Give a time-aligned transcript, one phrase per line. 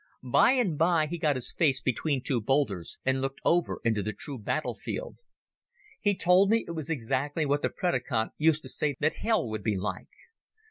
[0.23, 4.13] By and by he got his face between two boulders and looked over into the
[4.13, 5.17] true battle field.
[5.99, 9.61] He told me it was exactly what the predikant used to say that Hell would
[9.61, 10.09] be like.